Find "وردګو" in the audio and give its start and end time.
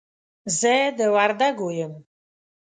1.15-1.69